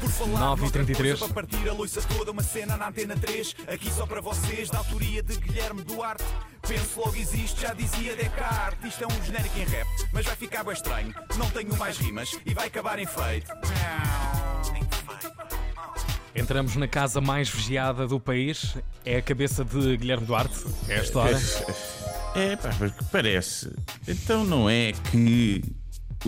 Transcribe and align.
Por 0.00 0.10
falar 0.10 0.40
9 0.40 0.60
e 0.60 0.62
noutra 0.62 0.84
33. 0.84 1.18
coisa, 1.18 1.32
Para 1.34 1.42
partir 1.42 1.68
a 1.68 2.14
toda, 2.14 2.30
uma 2.30 2.42
cena 2.42 2.76
na 2.76 2.88
antena 2.88 3.16
3. 3.16 3.56
Aqui 3.68 3.90
só 3.90 4.06
para 4.06 4.20
vocês, 4.20 4.70
da 4.70 4.78
autoria 4.78 5.22
de 5.22 5.36
Guilherme 5.36 5.82
Duarte. 5.82 6.24
Penso 6.66 7.00
logo 7.00 7.16
existe, 7.16 7.60
já 7.60 7.74
dizia 7.74 8.14
Descartes. 8.14 8.92
Isto 8.92 9.04
é 9.04 9.06
um 9.06 9.24
genérico 9.24 9.58
em 9.58 9.64
rap, 9.64 9.88
mas 10.12 10.24
vai 10.24 10.36
ficar 10.36 10.64
bem 10.64 10.72
estranho. 10.72 11.14
Não 11.36 11.50
tenho 11.50 11.76
mais 11.76 11.98
rimas 11.98 12.38
e 12.46 12.54
vai 12.54 12.68
acabar 12.68 12.98
em 12.98 13.06
feito. 13.06 13.50
Entramos 16.34 16.76
na 16.76 16.88
casa 16.88 17.20
mais 17.20 17.48
vigiada 17.50 18.06
do 18.06 18.18
país. 18.18 18.76
É 19.04 19.16
a 19.16 19.22
cabeça 19.22 19.64
de 19.64 19.96
Guilherme 19.96 20.26
Duarte. 20.26 20.64
É 20.88 21.00
a 21.00 21.02
história. 21.02 21.38
É, 22.34 22.56
pá, 22.56 22.70
mas 22.80 22.92
que 22.92 23.04
parece. 23.04 23.70
Então 24.08 24.42
não 24.42 24.68
é 24.68 24.92
que 25.10 25.62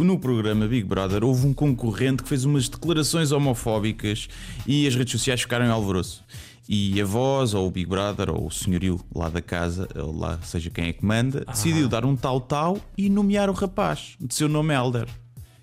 no 0.02 0.18
programa 0.18 0.66
Big 0.66 0.82
Brother 0.82 1.22
houve 1.22 1.46
um 1.46 1.54
concorrente 1.54 2.22
que 2.22 2.28
fez 2.28 2.44
umas 2.44 2.68
declarações 2.68 3.30
homofóbicas 3.30 4.28
e 4.66 4.88
as 4.88 4.96
redes 4.96 5.12
sociais 5.12 5.42
ficaram 5.42 5.66
em 5.66 5.70
alvoroço. 5.70 6.24
E 6.68 7.00
a 7.00 7.04
voz, 7.04 7.54
ou 7.54 7.68
o 7.68 7.70
Big 7.70 7.86
Brother, 7.86 8.30
ou 8.30 8.46
o 8.46 8.50
senhorio 8.50 8.98
lá 9.14 9.28
da 9.28 9.42
casa, 9.42 9.86
ou 9.94 10.16
lá 10.18 10.40
seja 10.42 10.70
quem 10.70 10.88
é 10.88 10.92
que 10.92 11.04
manda, 11.04 11.44
decidiu 11.44 11.88
dar 11.88 12.04
um 12.04 12.16
tal-tal 12.16 12.78
e 12.96 13.08
nomear 13.10 13.50
o 13.50 13.52
rapaz, 13.52 14.16
de 14.18 14.34
seu 14.34 14.48
nome 14.48 14.74
Elder. 14.74 15.06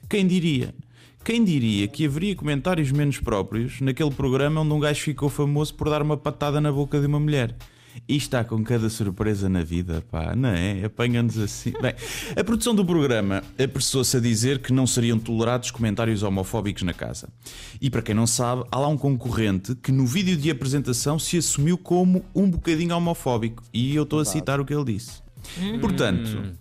Quem 0.08 0.27
diria? 0.27 0.73
Quem 1.23 1.44
diria 1.44 1.88
que 1.88 2.05
haveria 2.05 2.36
comentários 2.36 2.91
menos 2.91 3.20
próprios 3.20 3.81
naquele 3.81 4.11
programa 4.11 4.61
onde 4.61 4.73
um 4.73 4.80
gajo 4.80 5.02
ficou 5.02 5.27
famoso 5.27 5.73
por 5.73 5.89
dar 5.89 6.02
uma 6.02 6.17
patada 6.17 6.61
na 6.61 6.72
boca 6.72 7.00
de 7.00 7.08
uma 7.08 7.20
mulher? 7.20 7.55
E 8.08 8.16
está 8.16 8.44
com 8.44 8.63
cada 8.63 8.90
surpresa 8.90 9.48
na 9.50 9.63
vida, 9.63 10.04
pá, 10.09 10.36
não 10.36 10.50
é? 10.50 10.86
Apanha-nos 10.86 11.38
assim. 11.38 11.73
Bem, 11.81 11.94
a 12.36 12.44
produção 12.44 12.73
do 12.76 12.86
programa 12.86 13.44
apressou-se 13.62 14.17
a 14.17 14.20
dizer 14.20 14.59
que 14.59 14.73
não 14.73 14.88
seriam 14.88 15.20
tolerados 15.20 15.72
comentários 15.72 16.23
homofóbicos 16.23 16.84
na 16.84 16.94
casa. 16.94 17.30
E 17.80 17.90
para 17.90 18.02
quem 18.02 18.16
não 18.16 18.27
sabe, 18.27 18.64
há 18.72 18.80
lá 18.80 18.88
um 18.88 18.98
concorrente 18.98 19.76
que 19.76 19.91
no 19.91 20.05
vídeo 20.05 20.36
de 20.36 20.50
apresentação 20.50 21.17
se 21.19 21.38
assumiu 21.38 21.78
como 21.78 22.25
um 22.36 22.50
bocadinho 22.50 22.95
homofóbico. 22.95 23.64
E 23.73 23.95
eu 23.95 24.03
estou 24.03 24.19
a 24.19 24.25
citar 24.25 24.59
o 24.59 24.66
que 24.66 24.73
ele 24.73 24.86
disse. 24.86 25.22
Portanto, 25.80 26.59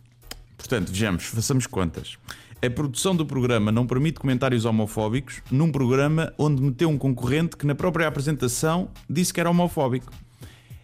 Portanto, 0.61 0.91
vejamos, 0.91 1.25
façamos 1.25 1.67
contas. 1.67 2.19
A 2.63 2.69
produção 2.69 3.17
do 3.17 3.25
programa 3.25 3.73
não 3.73 3.87
permite 3.87 4.21
comentários 4.21 4.67
homofóbicos 4.67 5.41
num 5.51 5.73
programa 5.73 6.35
onde 6.37 6.63
meteu 6.63 6.91
um 6.91 6.99
concorrente 6.99 7.57
que 7.57 7.67
na 7.67 7.75
própria 7.75 8.07
apresentação 8.07 8.91
disse 9.09 9.33
que 9.33 9.41
era 9.41 9.49
homofóbico. 9.49 10.13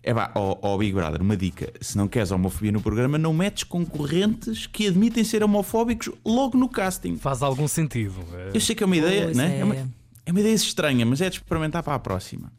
É 0.08 0.14
pá, 0.14 0.30
ó 0.36 0.56
ó 0.62 0.78
Big 0.78 0.92
Brother, 0.92 1.20
uma 1.20 1.36
dica: 1.36 1.72
se 1.80 1.96
não 1.98 2.06
queres 2.06 2.30
homofobia 2.30 2.70
no 2.70 2.80
programa, 2.80 3.18
não 3.18 3.34
metes 3.34 3.64
concorrentes 3.64 4.64
que 4.66 4.86
admitem 4.86 5.24
ser 5.24 5.42
homofóbicos 5.42 6.10
logo 6.24 6.56
no 6.56 6.68
casting. 6.68 7.16
Faz 7.16 7.42
algum 7.42 7.66
sentido. 7.66 8.14
Eu 8.54 8.60
sei 8.60 8.74
que 8.77 8.82
é 8.84 8.86
uma 8.86 8.96
ideia, 8.96 9.24
Pois 9.24 9.36
né? 9.36 9.56
é. 9.56 9.60
É. 9.60 9.64
uma, 9.64 9.74
é 10.27 10.30
uma 10.30 10.40
ideia 10.40 10.54
estranha, 10.54 11.04
mas 11.04 11.20
é 11.20 11.28
de 11.28 11.36
experimentar 11.36 11.82
para 11.82 11.94
a 11.94 11.98
próxima. 11.98 12.52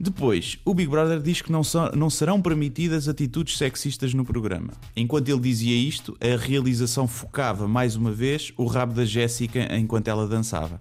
Depois, 0.00 0.58
o 0.64 0.74
Big 0.74 0.88
Brother 0.90 1.20
diz 1.20 1.40
que 1.42 1.52
não, 1.52 1.62
são- 1.64 1.90
não 1.92 2.08
serão 2.10 2.40
permitidas 2.40 3.08
atitudes 3.08 3.56
sexistas 3.58 4.12
no 4.14 4.24
programa. 4.24 4.72
Enquanto 4.96 5.28
ele 5.28 5.40
dizia 5.40 5.74
isto, 5.76 6.16
a 6.20 6.36
realização 6.36 7.06
focava 7.06 7.68
mais 7.68 7.94
uma 7.96 8.10
vez 8.12 8.52
o 8.56 8.64
rabo 8.66 8.94
da 8.94 9.04
Jéssica 9.04 9.74
enquanto 9.76 10.08
ela 10.08 10.26
dançava. 10.26 10.80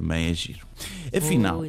Também 0.00 0.30
é 0.30 0.34
giro. 0.34 0.66
Afinal, 1.16 1.64
é. 1.64 1.68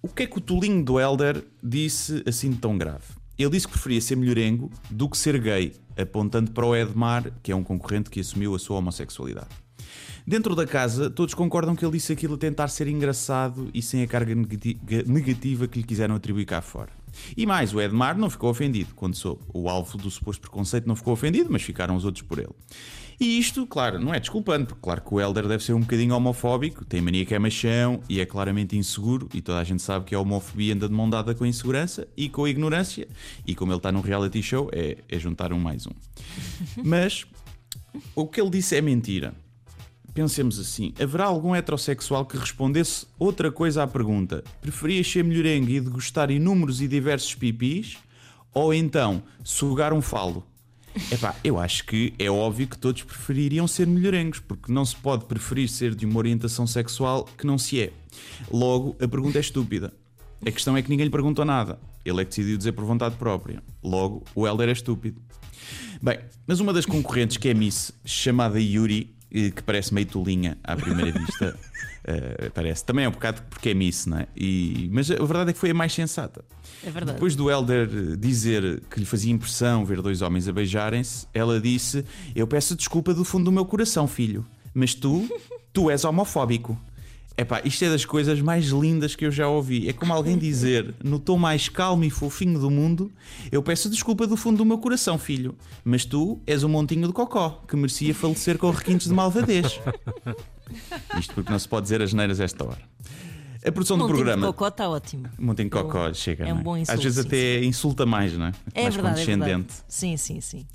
o 0.00 0.08
que 0.08 0.22
é 0.22 0.26
que 0.26 0.38
o 0.38 0.40
tolinho 0.40 0.82
do 0.82 0.98
Elder 0.98 1.44
disse 1.62 2.22
assim 2.26 2.50
de 2.50 2.56
tão 2.56 2.78
grave? 2.78 3.04
Ele 3.38 3.50
disse 3.50 3.66
que 3.66 3.72
preferia 3.72 4.00
ser 4.00 4.16
melhorengo 4.16 4.70
do 4.90 5.08
que 5.08 5.16
ser 5.16 5.38
gay, 5.38 5.74
apontando 5.96 6.50
para 6.52 6.64
o 6.64 6.74
Edmar, 6.74 7.30
que 7.42 7.52
é 7.52 7.56
um 7.56 7.62
concorrente 7.62 8.08
que 8.08 8.20
assumiu 8.20 8.54
a 8.54 8.58
sua 8.58 8.78
homossexualidade. 8.78 9.48
Dentro 10.26 10.54
da 10.54 10.66
casa, 10.66 11.10
todos 11.10 11.34
concordam 11.34 11.74
que 11.74 11.84
ele 11.84 11.92
disse 11.92 12.12
aquilo 12.12 12.34
a 12.34 12.38
tentar 12.38 12.68
ser 12.68 12.86
engraçado 12.88 13.70
e 13.72 13.82
sem 13.82 14.02
a 14.02 14.06
carga 14.06 14.34
negati- 14.34 14.78
negativa 15.06 15.66
que 15.66 15.78
lhe 15.78 15.84
quiseram 15.84 16.14
atribuir 16.14 16.44
cá 16.44 16.60
fora. 16.60 16.90
E 17.36 17.44
mais, 17.44 17.74
o 17.74 17.80
Edmar 17.80 18.16
não 18.16 18.30
ficou 18.30 18.50
ofendido 18.50 18.94
quando 18.94 19.16
soube. 19.16 19.42
O 19.52 19.68
alvo 19.68 19.98
do 19.98 20.10
suposto 20.10 20.42
preconceito 20.42 20.86
não 20.86 20.94
ficou 20.94 21.12
ofendido, 21.12 21.48
mas 21.50 21.62
ficaram 21.62 21.96
os 21.96 22.04
outros 22.04 22.22
por 22.22 22.38
ele. 22.38 22.54
E 23.18 23.38
isto, 23.38 23.66
claro, 23.66 23.98
não 23.98 24.14
é 24.14 24.20
desculpante, 24.20 24.66
porque 24.66 24.80
claro 24.80 25.02
que 25.02 25.12
o 25.12 25.20
Elder 25.20 25.46
deve 25.46 25.62
ser 25.62 25.74
um 25.74 25.80
bocadinho 25.80 26.14
homofóbico, 26.14 26.86
tem 26.86 27.02
mania 27.02 27.26
que 27.26 27.34
é 27.34 27.38
machão 27.38 28.00
e 28.08 28.18
é 28.18 28.24
claramente 28.24 28.78
inseguro, 28.78 29.28
e 29.34 29.42
toda 29.42 29.58
a 29.58 29.64
gente 29.64 29.82
sabe 29.82 30.06
que 30.06 30.14
a 30.14 30.20
homofobia 30.20 30.72
anda 30.72 30.88
de 30.88 30.94
mão 30.94 31.10
dada 31.10 31.34
com 31.34 31.44
a 31.44 31.48
insegurança 31.48 32.08
e 32.16 32.30
com 32.30 32.44
a 32.44 32.50
ignorância, 32.50 33.06
e 33.46 33.54
como 33.54 33.72
ele 33.72 33.78
está 33.78 33.92
num 33.92 34.00
reality 34.00 34.42
show, 34.42 34.70
é, 34.72 34.96
é 35.06 35.18
juntar 35.18 35.52
um 35.52 35.58
mais 35.58 35.86
um. 35.86 35.90
Mas 36.82 37.26
o 38.14 38.26
que 38.26 38.40
ele 38.40 38.48
disse 38.48 38.74
é 38.74 38.80
mentira. 38.80 39.34
Pensemos 40.14 40.58
assim: 40.58 40.92
haverá 41.00 41.26
algum 41.26 41.54
heterossexual 41.54 42.26
que 42.26 42.36
respondesse 42.36 43.06
outra 43.18 43.50
coisa 43.50 43.82
à 43.82 43.86
pergunta? 43.86 44.42
Preferias 44.60 45.10
ser 45.10 45.24
melhorengo 45.24 45.70
e 45.70 45.80
degustar 45.80 46.30
inúmeros 46.30 46.80
e 46.80 46.88
diversos 46.88 47.34
pipis? 47.34 47.96
Ou 48.52 48.74
então 48.74 49.22
sugar 49.44 49.92
um 49.92 50.02
falo? 50.02 50.44
Epá, 51.12 51.36
eu 51.44 51.58
acho 51.58 51.84
que 51.86 52.12
é 52.18 52.28
óbvio 52.28 52.66
que 52.66 52.76
todos 52.76 53.02
prefeririam 53.02 53.66
ser 53.68 53.86
melhorengos, 53.86 54.40
porque 54.40 54.72
não 54.72 54.84
se 54.84 54.96
pode 54.96 55.24
preferir 55.24 55.68
ser 55.68 55.94
de 55.94 56.04
uma 56.04 56.18
orientação 56.18 56.66
sexual 56.66 57.24
que 57.38 57.46
não 57.46 57.56
se 57.56 57.80
é. 57.80 57.92
Logo, 58.50 58.96
a 59.00 59.06
pergunta 59.06 59.38
é 59.38 59.40
estúpida. 59.40 59.92
A 60.44 60.50
questão 60.50 60.76
é 60.76 60.82
que 60.82 60.90
ninguém 60.90 61.04
lhe 61.04 61.12
perguntou 61.12 61.44
nada. 61.44 61.78
Ele 62.04 62.20
é 62.20 62.24
que 62.24 62.30
decidiu 62.30 62.56
dizer 62.56 62.72
por 62.72 62.84
vontade 62.84 63.14
própria. 63.16 63.62
Logo, 63.82 64.24
o 64.34 64.46
Helder 64.46 64.68
é 64.68 64.72
estúpido. 64.72 65.20
Bem, 66.02 66.18
mas 66.46 66.58
uma 66.60 66.72
das 66.72 66.86
concorrentes, 66.86 67.36
que 67.36 67.48
é 67.48 67.54
Miss, 67.54 67.92
chamada 68.04 68.58
Yuri, 68.58 69.14
que 69.30 69.62
parece 69.62 69.94
meio 69.94 70.06
tolinha 70.06 70.58
à 70.64 70.76
primeira 70.76 71.16
vista, 71.18 71.56
eh, 72.04 72.50
parece. 72.52 72.84
Também 72.84 73.04
é 73.04 73.08
um 73.08 73.12
bocado 73.12 73.42
porque 73.48 73.70
é 73.70 73.74
Miss, 73.74 74.06
não 74.06 74.18
é? 74.18 74.26
E, 74.36 74.90
mas 74.92 75.10
a 75.10 75.14
verdade 75.16 75.50
é 75.50 75.52
que 75.52 75.58
foi 75.58 75.70
a 75.70 75.74
mais 75.74 75.92
sensata. 75.92 76.44
É 76.84 76.90
verdade. 76.90 77.14
Depois 77.14 77.36
do 77.36 77.50
Helder 77.50 77.88
eh, 77.88 78.16
dizer 78.16 78.82
que 78.90 78.98
lhe 78.98 79.06
fazia 79.06 79.32
impressão 79.32 79.84
ver 79.84 80.02
dois 80.02 80.20
homens 80.22 80.48
a 80.48 80.52
beijarem-se, 80.52 81.26
ela 81.32 81.60
disse: 81.60 82.04
Eu 82.34 82.46
peço 82.46 82.74
desculpa 82.74 83.14
do 83.14 83.24
fundo 83.24 83.44
do 83.44 83.52
meu 83.52 83.64
coração, 83.64 84.08
filho, 84.08 84.44
mas 84.74 84.94
tu, 84.94 85.28
tu 85.72 85.90
és 85.90 86.04
homofóbico. 86.04 86.78
Epá, 87.36 87.62
isto 87.64 87.82
é 87.84 87.88
das 87.88 88.04
coisas 88.04 88.40
mais 88.40 88.66
lindas 88.66 89.16
que 89.16 89.24
eu 89.24 89.30
já 89.30 89.48
ouvi. 89.48 89.88
É 89.88 89.92
como 89.94 90.12
alguém 90.12 90.36
dizer, 90.36 90.94
no 91.02 91.18
tom 91.18 91.38
mais 91.38 91.68
calmo 91.68 92.04
e 92.04 92.10
fofinho 92.10 92.58
do 92.58 92.70
mundo: 92.70 93.10
Eu 93.50 93.62
peço 93.62 93.88
desculpa 93.88 94.26
do 94.26 94.36
fundo 94.36 94.58
do 94.58 94.64
meu 94.64 94.76
coração, 94.78 95.16
filho, 95.18 95.54
mas 95.82 96.04
tu 96.04 96.38
és 96.46 96.62
um 96.64 96.68
montinho 96.68 97.06
de 97.06 97.12
cocó 97.14 97.62
que 97.66 97.76
merecia 97.76 98.14
falecer 98.14 98.58
com 98.58 98.70
requintes 98.70 99.08
de 99.08 99.14
malvadez. 99.14 99.80
Isto 101.18 101.34
porque 101.34 101.50
não 101.50 101.58
se 101.58 101.68
pode 101.68 101.84
dizer 101.84 102.02
as 102.02 102.12
neiras 102.12 102.40
esta 102.40 102.64
hora. 102.64 102.78
A 103.64 103.70
produção 103.72 103.98
do 103.98 104.04
Montinho 104.04 104.18
de 104.18 104.24
programa. 104.24 104.46
cocó 104.46 104.68
está 104.68 104.88
ótimo. 104.88 105.28
Montinho 105.38 105.68
de 105.68 105.76
cocó, 105.76 106.12
chega. 106.14 106.46
é 106.46 106.52
um 106.52 106.56
não 106.56 106.62
bom 106.62 106.74
Às 106.74 106.80
insulto, 106.82 107.02
vezes 107.02 107.20
sim, 107.22 107.26
até 107.28 107.64
insulta 107.64 108.06
mais, 108.06 108.32
não 108.32 108.46
é? 108.46 108.52
É 108.74 108.82
mais 108.84 108.94
verdade, 108.94 109.20
é 109.20 109.24
verdade. 109.26 109.52
condescendente. 109.52 109.74
Sim, 109.86 110.16
sim, 110.16 110.40
sim. 110.40 110.66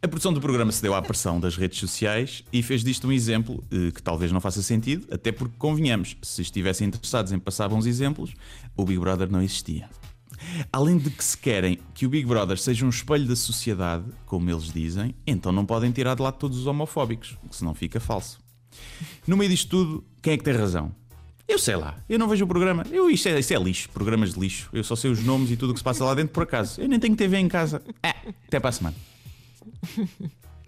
A 0.00 0.06
produção 0.06 0.32
do 0.32 0.40
programa 0.40 0.70
cedeu 0.70 0.94
à 0.94 1.02
pressão 1.02 1.40
das 1.40 1.56
redes 1.56 1.80
sociais 1.80 2.44
e 2.52 2.62
fez 2.62 2.84
disto 2.84 3.08
um 3.08 3.12
exemplo 3.12 3.64
eh, 3.68 3.90
que 3.90 4.00
talvez 4.00 4.30
não 4.30 4.40
faça 4.40 4.62
sentido, 4.62 5.12
até 5.12 5.32
porque 5.32 5.56
convenhamos, 5.58 6.16
se 6.22 6.40
estivessem 6.40 6.86
interessados 6.86 7.32
em 7.32 7.38
passar 7.38 7.68
bons 7.68 7.84
exemplos, 7.84 8.32
o 8.76 8.84
Big 8.84 9.00
Brother 9.00 9.28
não 9.28 9.42
existia. 9.42 9.90
Além 10.72 10.98
de 10.98 11.10
que 11.10 11.24
se 11.24 11.36
querem 11.36 11.80
que 11.94 12.06
o 12.06 12.08
Big 12.08 12.24
Brother 12.28 12.56
seja 12.58 12.86
um 12.86 12.88
espelho 12.88 13.26
da 13.26 13.34
sociedade, 13.34 14.04
como 14.24 14.48
eles 14.48 14.72
dizem, 14.72 15.16
então 15.26 15.50
não 15.50 15.66
podem 15.66 15.90
tirar 15.90 16.14
de 16.14 16.22
lado 16.22 16.38
todos 16.38 16.58
os 16.58 16.66
homofóbicos, 16.68 17.36
porque 17.40 17.56
senão 17.56 17.74
fica 17.74 17.98
falso. 17.98 18.38
No 19.26 19.36
meio 19.36 19.50
disto 19.50 19.68
tudo, 19.68 20.04
quem 20.22 20.34
é 20.34 20.38
que 20.38 20.44
tem 20.44 20.54
razão? 20.54 20.94
Eu 21.48 21.58
sei 21.58 21.74
lá, 21.74 21.96
eu 22.08 22.20
não 22.20 22.28
vejo 22.28 22.44
o 22.44 22.48
programa. 22.48 22.84
Eu, 22.92 23.10
isto, 23.10 23.26
é, 23.26 23.32
é 23.32 23.58
lixo, 23.58 23.88
programas 23.88 24.34
de 24.34 24.38
lixo. 24.38 24.68
Eu 24.72 24.84
só 24.84 24.94
sei 24.94 25.10
os 25.10 25.24
nomes 25.24 25.50
e 25.50 25.56
tudo 25.56 25.70
o 25.70 25.72
que 25.72 25.80
se 25.80 25.84
passa 25.84 26.04
lá 26.04 26.14
dentro 26.14 26.32
por 26.32 26.44
acaso. 26.44 26.80
Eu 26.80 26.88
nem 26.88 27.00
tenho 27.00 27.16
TV 27.16 27.36
em 27.36 27.48
casa. 27.48 27.82
Ah, 28.00 28.14
até 28.46 28.60
para 28.60 28.68
a 28.68 28.72
semana. 28.72 28.96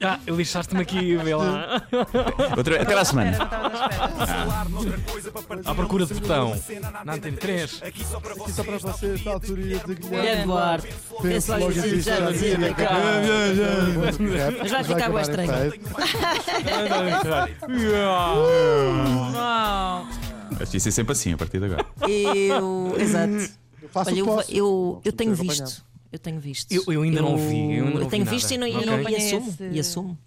Ah, 0.03 0.19
lixaste-me 0.27 0.81
aqui, 0.81 1.15
vê 1.17 1.35
lá. 1.35 1.83
Outra, 2.57 2.81
até 2.81 2.93
para 2.93 3.03
a 3.03 3.05
semana. 3.05 3.37
Partir 5.47 5.69
À 5.69 5.75
procura 5.75 6.07
de 6.07 6.15
botão. 6.15 6.59
Na 7.05 7.13
Antena 7.13 7.37
3. 7.37 7.83
Aqui 7.83 8.03
só 8.03 8.19
para 8.19 8.35
vocês, 8.79 9.23
da 9.23 9.33
autoria 9.33 9.79
de 9.79 9.93
É 9.93 9.95
Guilherme. 9.95 10.43
Eduardo. 10.43 10.89
Penso 11.21 11.53
logo 11.53 11.73
Penso 11.73 11.79
existe, 11.81 12.01
já 12.03 12.17
já 12.17 12.31
dizia. 12.31 12.57
Mas 14.59 14.71
vai 14.71 14.85
ficar 14.85 15.11
bem 15.11 15.21
estranho. 15.21 15.53
Não. 19.33 20.07
Acho 20.61 20.71
que 20.71 20.77
ia 20.77 20.81
ser 20.81 20.93
sempre 20.93 21.13
assim 21.13 21.35
a 21.35 21.37
partir 21.37 21.59
de 21.59 21.67
agora. 21.67 21.85
Eu. 22.09 22.95
Exato. 22.99 23.51
Olha, 23.95 24.19
eu, 24.19 24.43
eu, 24.49 25.03
eu 25.05 25.13
tenho 25.13 25.35
visto. 25.35 25.85
Eu 26.13 26.19
tenho 26.19 26.41
visto. 26.41 26.71
Eu- 26.73 26.85
eu 26.89 27.03
ainda 27.03 27.23
não 27.23 27.37
vi, 27.37 27.75
eu 27.77 27.85
não 27.91 28.01
vi 28.05 28.09
tenho 28.09 28.25
nada. 28.25 28.37
visto 28.37 28.51
e, 28.53 28.59
não, 28.59 28.67
e, 28.67 28.75
Ok. 28.77 28.87
não- 28.87 29.01
e 29.11 29.17
assumo. 29.17 29.57
E 29.73 29.81
assumo. 29.81 30.19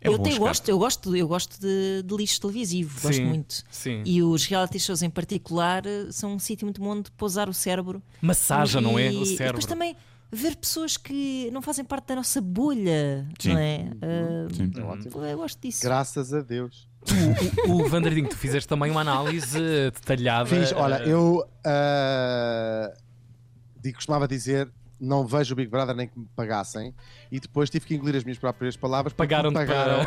É 0.00 0.08
eu 0.08 0.18
tenho, 0.18 0.38
gosto, 0.38 0.68
eu 0.68 0.78
gosto, 0.78 1.16
eu 1.16 1.26
gosto 1.26 1.58
de, 1.58 2.02
de 2.04 2.14
lixo 2.14 2.38
televisivo, 2.38 2.92
gosto 3.00 3.16
Sim, 3.16 3.24
muito. 3.24 3.64
sim. 3.70 4.02
E 4.04 4.22
os 4.22 4.44
reality 4.44 4.78
shows 4.78 5.02
em 5.02 5.08
particular 5.08 5.86
eh, 5.86 6.08
são 6.10 6.34
um 6.34 6.38
sítio 6.38 6.66
muito 6.66 6.78
bom 6.78 7.00
de 7.00 7.10
pousar 7.12 7.48
o 7.48 7.54
cérebro. 7.54 8.02
Massagem, 8.20 8.82
não 8.82 8.98
é? 8.98 9.10
E- 9.10 9.16
O 9.16 9.22
E 9.22 9.26
cérebro. 9.26 9.46
depois 9.46 9.64
também 9.64 9.96
ver 10.30 10.56
pessoas 10.56 10.98
que 10.98 11.48
não 11.52 11.62
fazem 11.62 11.86
parte 11.86 12.08
da 12.08 12.16
nossa 12.16 12.38
bolha, 12.42 13.26
Sim. 13.40 13.48
não 13.54 13.58
é? 13.58 13.86
Ah, 14.02 14.48
Sim. 14.54 14.72
É 14.76 14.80
ótimo. 14.82 15.24
eu 15.24 15.38
gosto 15.38 15.58
disso. 15.62 15.82
Graças 15.82 16.34
a 16.34 16.40
Deus. 16.42 16.86
O, 17.66 17.72
o 17.84 17.88
Vanderdinho, 17.88 18.28
tu 18.28 18.36
fizeste 18.36 18.68
também 18.68 18.90
uma 18.90 19.00
análise 19.00 19.58
detalhada. 19.90 20.46
Fiz, 20.50 20.70
olha, 20.72 20.96
eu 21.04 21.46
ah, 21.64 22.92
digo, 23.84 23.96
costumava 23.96 24.26
dizer. 24.26 24.68
Não 25.00 25.26
vejo 25.26 25.52
o 25.54 25.56
Big 25.56 25.68
Brother 25.68 25.94
nem 25.94 26.06
que 26.06 26.16
me 26.18 26.26
pagassem, 26.36 26.94
e 27.30 27.40
depois 27.40 27.68
tive 27.68 27.84
que 27.84 27.94
engolir 27.96 28.14
as 28.16 28.22
minhas 28.24 28.38
próprias 28.38 28.76
palavras. 28.76 29.12
porque 29.12 29.28
Pagaram-te 29.28 29.58
me 29.58 29.66
pagaram. 29.66 30.04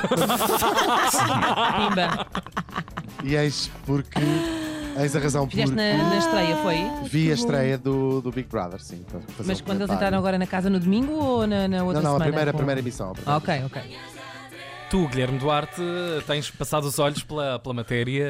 Pimba. 1.89 2.27
E 3.23 3.35
eis 3.35 3.69
porque. 3.85 4.19
Eis 4.97 5.15
a 5.15 5.19
razão 5.19 5.45
por 5.45 5.51
Fizeste 5.51 5.75
na, 5.75 5.97
na 6.09 6.17
estreia, 6.17 6.55
foi? 6.57 6.77
Vi 7.09 7.29
a 7.29 7.33
estreia 7.35 7.77
do, 7.77 8.19
do 8.21 8.31
Big 8.31 8.47
Brother, 8.49 8.81
sim. 8.81 9.03
para 9.07 9.19
fazer 9.19 9.47
Mas 9.47 9.61
um 9.61 9.63
quando 9.63 9.81
eles 9.81 9.91
entraram 9.93 10.17
agora 10.17 10.39
na 10.39 10.47
casa 10.47 10.69
no 10.71 10.79
domingo 10.79 11.11
ou 11.13 11.45
na, 11.45 11.67
na 11.67 11.83
outra 11.83 12.01
Não, 12.01 12.09
não, 12.11 12.15
a 12.15 12.19
semana? 12.19 12.25
primeira, 12.25 12.51
a 12.51 12.53
primeira 12.53 12.79
emissão. 12.81 13.11
a 13.11 13.13
primeira 13.13 13.37
Ok, 13.37 13.63
ok. 13.65 13.97
Tu, 14.89 15.07
Guilherme 15.09 15.37
Duarte, 15.37 15.81
tens 16.25 16.49
passado 16.49 16.85
os 16.85 16.97
olhos 16.97 17.21
pela, 17.21 17.59
pela 17.59 17.75
matéria. 17.75 18.25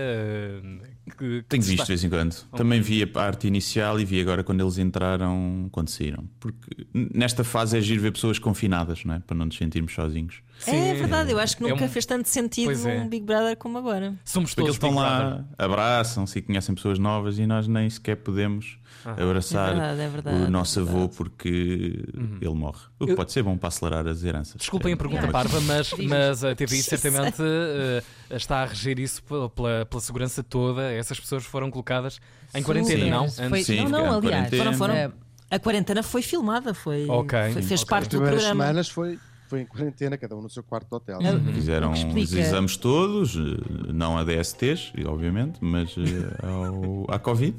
Que, 1.10 1.42
que 1.42 1.46
Tenho 1.48 1.64
visto 1.64 1.82
de 1.84 1.88
vez 1.88 2.04
em 2.04 2.10
quando. 2.10 2.36
Também 2.56 2.82
vi 2.82 3.02
a 3.04 3.08
parte 3.08 3.48
inicial 3.48 4.00
e 4.00 4.06
vi 4.06 4.20
agora 4.22 4.44
quando 4.44 4.62
eles 4.62 4.78
entraram, 4.78 5.68
quando 5.72 5.90
saíram. 5.90 6.26
Porque 6.40 6.86
nesta 6.94 7.44
fase 7.44 7.78
é 7.78 7.82
giro 7.82 8.02
ver 8.02 8.12
pessoas 8.12 8.38
confinadas, 8.40 9.04
não 9.06 9.16
é? 9.16 9.20
Para 9.20 9.36
não 9.38 9.46
nos 9.46 9.58
sentirmos 9.58 9.94
sozinhos. 9.94 10.42
É 10.66 10.94
verdade, 10.96 11.32
eu 11.32 11.40
acho 11.40 11.56
que 11.56 11.64
É 11.66 11.70
nunca 11.70 11.86
um- 11.86 11.90
fez 11.90 12.06
tanto 12.06 12.28
sentido 12.28 12.66
Pois 12.66 12.86
é. 12.86 13.00
um 13.00 13.08
Big 13.08 13.24
Brother 13.26 13.56
como 13.58 13.78
agora. 13.78 14.16
Somos 14.26 14.52
Porque 14.52 14.62
todos 14.62 14.70
eles 14.70 14.76
estão 14.76 14.90
Big 14.90 15.00
lá, 15.02 15.46
abraçam-se 15.58 16.40
e 16.40 16.42
conhecem 16.42 16.74
pessoas 16.74 16.98
novas 16.98 17.38
e 17.38 17.46
nós 17.46 17.68
nem 17.68 17.88
sequer 17.90 18.16
podemos 18.18 18.78
abraçar 19.06 19.70
É 19.70 19.74
verdade, 19.76 20.02
é 20.02 20.10
verdade, 20.10 20.44
o 20.46 20.50
nosso 20.50 20.80
é 20.80 20.82
avô 20.82 21.08
porque 21.10 22.04
ele 22.42 22.54
morre. 22.56 22.80
O 23.00 23.06
que 23.06 23.16
pode 23.16 23.32
ser 23.32 23.44
bom 23.44 23.56
para 23.56 23.68
acelerar 23.70 24.08
as 24.08 24.24
heranças. 24.24 24.56
Desculpem 24.58 24.94
a 24.94 24.98
pergunta 24.98 25.28
parva, 25.28 25.62
mas, 25.62 25.94
mas 25.94 26.44
a 26.44 26.56
TVI 26.56 26.82
certamente 26.82 27.38
eh, 27.40 28.04
está 28.30 28.64
a 28.64 28.66
reger 28.66 29.00
isso 29.00 29.24
pela, 29.24 29.50
pela, 29.50 29.86
pela 29.86 30.02
segurança 30.02 30.44
toda. 30.44 30.92
Essas 30.92 31.20
pessoas 31.20 31.44
foram 31.46 31.70
colocadas 31.72 32.20
em 32.54 32.62
quarentena, 32.64 33.04
Sim. 33.06 33.10
não? 33.10 33.30
Foi- 33.30 33.46
Antes- 33.46 33.66
Sim, 33.66 33.84
não, 33.84 33.90
não, 33.90 34.18
aliás. 34.18 34.50
Foram, 34.56 34.74
foram. 34.74 34.94
eh, 34.94 35.12
A 35.50 35.58
quarentena 35.60 36.04
foi 36.04 36.22
filmada, 36.22 36.74
foi, 36.74 37.08
Ok. 37.08 37.40
foi- 37.54 37.62
fez 37.62 37.82
Ok. 37.82 37.90
parte 37.90 38.08
As 38.16 38.20
do 38.22 38.26
programa. 38.28 38.48
semanas 38.50 38.90
foi, 38.90 39.18
foi 39.48 39.62
em 39.62 39.66
quarentena, 39.66 40.18
cada 40.18 40.36
um 40.36 40.42
no 40.42 40.50
seu 40.50 40.62
quarto 40.62 40.90
de 40.90 40.96
hotel. 40.96 41.20
Fizeram 41.54 41.92
O 41.92 42.14
que 42.14 42.20
os 42.20 42.34
exames 42.34 42.76
todos, 42.76 43.36
eh, 43.38 43.92
não 43.94 44.18
a 44.18 44.24
DSTs, 44.26 44.92
obviamente, 45.06 45.60
mas 45.62 45.96
eh, 45.98 46.46
ao, 46.46 47.06
à 47.10 47.18
Covid. 47.18 47.56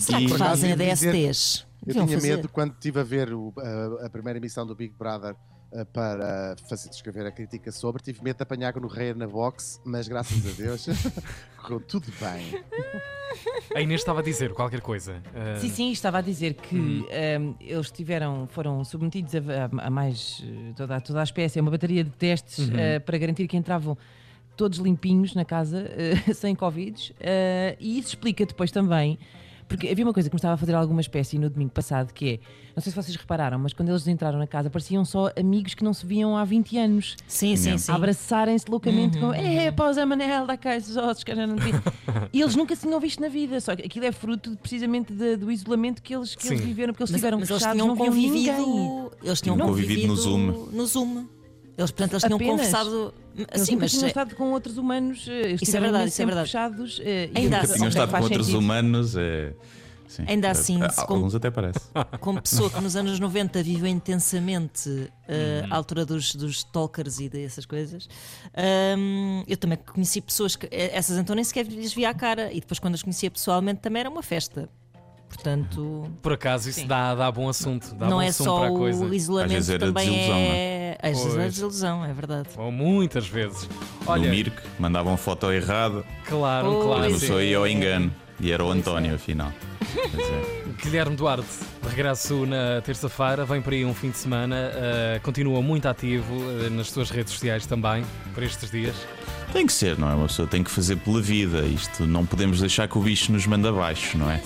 Será 0.00 0.20
E- 0.20 0.26
que 0.26 0.36
fazem 0.36 0.72
a 0.72 0.76
DSTs? 0.76 1.64
Eu 1.86 1.94
tinha 1.94 2.06
fazer. 2.08 2.36
medo 2.36 2.48
quando 2.48 2.72
estive 2.74 3.00
a 3.00 3.02
ver 3.04 3.32
o- 3.32 3.52
a, 4.00 4.06
a 4.06 4.10
primeira 4.10 4.38
emissão 4.38 4.66
do 4.66 4.74
Big 4.74 4.94
Brother 4.96 5.34
eh, 5.72 5.84
para 5.86 6.54
fazer, 6.68 6.90
escrever 6.90 7.26
a 7.26 7.30
crítica 7.32 7.72
sobre, 7.72 8.02
tive 8.02 8.22
medo 8.22 8.36
de 8.36 8.42
apanhar 8.42 8.74
no 8.76 8.86
Rei 8.86 9.14
na 9.14 9.26
box, 9.26 9.80
mas 9.84 10.06
graças 10.06 10.46
a 10.46 10.50
Deus 10.62 10.86
correu 11.60 11.80
tudo 11.80 12.06
bem. 12.20 12.62
A 13.74 13.80
Inês 13.80 14.00
estava 14.02 14.20
a 14.20 14.22
dizer 14.22 14.52
qualquer 14.52 14.80
coisa. 14.82 15.22
Eh, 15.34 15.56
Sim, 15.56 15.68
sim, 15.70 15.90
estava 15.90 16.18
a 16.18 16.20
dizer 16.20 16.54
que 16.54 16.76
Hum. 16.76 17.06
ehm, 17.10 17.54
eles 17.60 17.90
tiveram, 17.90 18.46
foram 18.46 18.84
submetidos 18.84 19.32
a, 19.34 19.70
a- 19.86 19.90
mais 19.90 20.42
eh, 20.44 20.72
toda, 20.76 20.96
a- 20.96 21.00
toda 21.00 21.20
a 21.20 21.24
espécie, 21.24 21.58
a 21.58 21.62
uma 21.62 21.70
bateria 21.70 22.04
de 22.04 22.10
testes 22.10 22.68
Uhum. 22.68 22.76
eh, 22.78 22.98
para 23.00 23.16
garantir 23.18 23.48
que 23.48 23.56
entravam 23.56 23.96
todos 24.56 24.78
limpinhos 24.78 25.34
na 25.34 25.44
casa, 25.46 25.88
eh, 25.96 26.14
sem 26.34 26.54
Covid, 26.54 27.14
e 27.80 27.98
isso 27.98 28.08
explica 28.10 28.44
depois 28.44 28.70
também. 28.70 29.18
Porque 29.72 29.88
havia 29.88 30.04
uma 30.04 30.12
coisa 30.12 30.28
que 30.28 30.34
me 30.34 30.38
estava 30.38 30.54
a 30.54 30.56
fazer 30.56 30.74
alguma 30.74 31.00
espécie 31.00 31.38
no 31.38 31.48
domingo 31.50 31.70
passado, 31.72 32.12
que 32.12 32.34
é, 32.34 32.38
não 32.76 32.82
sei 32.82 32.90
se 32.92 32.96
vocês 32.96 33.16
repararam, 33.16 33.58
mas 33.58 33.72
quando 33.72 33.88
eles 33.88 34.06
entraram 34.06 34.38
na 34.38 34.46
casa 34.46 34.70
pareciam 34.70 35.04
só 35.04 35.30
amigos 35.38 35.74
que 35.74 35.82
não 35.84 35.92
se 35.94 36.04
viam 36.06 36.36
há 36.36 36.44
20 36.44 36.78
anos. 36.78 37.16
Sim, 37.26 37.56
sim, 37.56 37.76
sim. 37.78 37.90
a 37.90 37.94
abraçarem-se 37.94 38.64
loucamente 38.70 39.18
Uhum, 39.18 39.28
com 39.28 39.34
é, 39.34 39.70
pausa 39.72 40.04
Manel, 40.06 40.46
dá 40.46 40.56
cá 40.56 40.76
esses 40.76 40.96
ossos 40.96 41.24
que 41.24 41.30
eu 41.32 41.36
já 41.36 41.46
não 41.46 41.56
vi. 41.56 41.70
E 42.32 42.40
eles 42.40 42.54
nunca 42.56 42.74
se 42.76 42.82
tinham 42.86 42.98
visto 43.00 43.20
na 43.20 43.28
vida, 43.28 43.60
só 43.60 43.74
que 43.76 43.82
aquilo 43.86 44.04
é 44.06 44.12
fruto 44.12 44.50
de- 44.50 44.56
precisamente 44.56 45.12
de- 45.12 45.36
do 45.36 45.50
isolamento 45.50 46.02
que 46.02 46.14
eles, 46.14 46.34
que 46.34 46.46
eles 46.48 46.60
viveram, 46.60 46.92
porque 46.92 47.02
eles 47.02 47.10
Mas, 47.10 47.16
estiveram 47.18 47.38
mas 47.40 47.50
eles 47.50 47.62
fechados, 47.62 47.82
tinham 47.82 47.94
não 47.96 48.02
viam 48.04 48.14
ninguém. 48.14 48.54
convivido. 48.54 49.12
Eles 49.22 49.40
tinham 49.40 49.56
Tinham 49.56 49.68
convivido 49.68 50.06
no 50.08 50.16
Zoom. 50.16 50.68
no 50.72 50.86
Zoom. 50.86 51.26
Eles, 51.76 51.90
portanto, 51.90 52.12
eles 52.12 52.22
tinham 52.24 52.36
Apenas? 52.36 52.56
conversado. 52.56 53.14
Eles 53.36 53.66
Sim, 53.66 53.72
nunca 53.72 53.84
mas 53.84 53.90
tinham 53.92 54.04
eh, 54.04 54.08
estado 54.08 54.34
com 54.34 54.52
outros 54.52 54.76
humanos, 54.76 55.26
eh, 55.28 55.56
Isso 55.60 55.74
é 55.76 55.80
verdade, 55.80 56.08
isso 56.10 56.20
é 56.22 56.24
verdade. 56.26 56.46
fechados. 56.48 57.00
eh, 57.02 57.30
e 57.34 57.38
Ainda 57.38 57.60
assim- 57.60 57.74
Tinham 57.74 57.88
estado 57.88 58.06
com 58.06 58.12
faz 58.12 58.24
outros 58.24 58.46
sentido. 58.46 58.58
humanos. 58.62 59.16
É... 59.16 59.54
Sim, 60.06 60.24
Ainda 60.28 60.48
é- 60.48 60.50
assim, 60.50 60.78
com- 61.06 61.14
alguns 61.14 61.34
até 61.34 61.50
parece. 61.50 61.78
como 62.20 62.42
pessoa 62.42 62.68
que 62.68 62.78
nos 62.82 62.94
anos 62.94 63.18
90 63.18 63.62
viveu 63.62 63.86
intensamente 63.86 65.10
eh, 65.26 65.62
Uhum. 65.64 65.72
a 65.72 65.76
altura 65.76 66.04
dos, 66.04 66.34
dos 66.34 66.58
stalkers 66.58 67.18
e 67.18 67.30
dessas 67.30 67.64
coisas, 67.64 68.06
hum, 68.98 69.42
eu 69.48 69.56
também 69.56 69.78
conheci 69.78 70.20
pessoas 70.20 70.54
que 70.54 70.66
eh, 70.70 70.90
essas 70.92 71.16
então 71.16 71.34
nem 71.34 71.42
sequer 71.42 71.64
lhes 71.66 71.94
via 71.94 72.10
a 72.10 72.14
cara 72.14 72.52
e 72.52 72.60
depois 72.60 72.78
quando 72.78 72.94
as 72.94 73.02
conhecia 73.02 73.30
pessoalmente 73.30 73.80
também 73.80 74.00
era 74.00 74.10
uma 74.10 74.22
festa. 74.22 74.68
Portanto, 75.34 76.04
Por 76.20 76.32
acaso 76.34 76.68
isso 76.68 76.86
dá, 76.86 77.14
dá 77.14 77.30
bom 77.32 77.48
assunto. 77.48 77.94
Dá 77.94 78.06
não 78.06 78.16
bom 78.18 78.22
é 78.22 78.28
assunto 78.28 78.44
só 78.46 78.58
para 78.60 78.68
a 78.68 78.70
coisa. 78.72 79.04
o 79.04 79.14
isolamento, 79.14 79.46
Às 79.48 79.52
vezes 79.54 79.70
era 79.70 79.86
também 79.86 80.08
desilusão, 80.10 80.36
é. 80.38 80.98
Às 81.02 81.10
vezes 81.10 81.24
era 81.26 81.34
Pois. 81.42 81.52
desilusão, 81.54 82.04
é 82.04 82.12
verdade. 82.12 82.48
Ou 82.56 82.70
muitas 82.72 83.26
vezes. 83.26 83.68
no 83.68 84.10
Olha, 84.10 84.30
Mirk, 84.30 84.56
mandavam 84.78 85.16
foto 85.16 85.50
errada, 85.52 86.04
claro, 86.26 86.68
um 86.68 86.72
Pois. 86.74 86.84
a 86.84 86.94
clássico. 86.96 87.20
pessoa 87.20 87.42
ia 87.42 87.56
ao 87.58 87.66
engano. 87.66 88.12
E 88.40 88.50
era 88.50 88.64
o 88.64 88.70
António, 88.70 89.14
afinal. 89.14 89.52
Pois 89.78 90.28
é. 90.28 90.62
Guilherme 90.82 91.14
Duarte, 91.14 91.46
de 91.80 91.88
regresso 91.88 92.44
na 92.44 92.80
terça-feira, 92.80 93.44
vem 93.44 93.62
por 93.62 93.72
aí 93.72 93.84
um 93.84 93.94
fim 93.94 94.10
de 94.10 94.16
semana, 94.18 94.56
eh, 94.74 95.20
continua 95.22 95.62
muito 95.62 95.86
ativo 95.86 96.34
eh, 96.64 96.68
nas 96.70 96.90
suas 96.90 97.08
redes 97.08 97.32
sociais 97.34 97.66
também, 97.66 98.04
por 98.34 98.42
estes 98.42 98.68
dias. 98.68 98.96
Tem 99.52 99.64
que 99.64 99.72
ser, 99.72 99.96
não 99.96 100.10
é? 100.10 100.14
Uma 100.14 100.26
pessoa 100.26 100.48
tem 100.48 100.64
que 100.64 100.70
fazer 100.72 100.96
pela 100.96 101.20
vida. 101.20 101.60
Isto 101.66 102.04
não 102.04 102.26
podemos 102.26 102.58
deixar 102.58 102.88
que 102.88 102.98
o 102.98 103.00
bicho 103.02 103.30
nos 103.30 103.46
manda 103.46 103.68
abaixo, 103.68 104.18
não 104.18 104.28
é? 104.28 104.40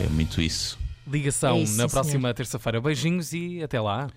É 0.00 0.08
muito 0.08 0.40
isso. 0.40 0.78
Ligação 1.06 1.56
É 1.56 1.60
isso, 1.60 1.76
na 1.76 1.88
sim, 1.88 1.92
próxima 1.94 2.34
terça-feira. 2.34 2.80
Beijinhos 2.80 3.32
e 3.32 3.62
até 3.62 3.80
lá. 3.80 4.08